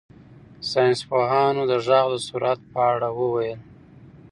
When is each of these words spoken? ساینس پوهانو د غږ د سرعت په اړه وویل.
ساینس 0.71 0.99
پوهانو 1.09 1.61
د 1.71 1.73
غږ 1.85 2.05
د 2.13 2.15
سرعت 2.27 2.59
په 2.71 2.79
اړه 2.93 3.09
وویل. 3.19 3.59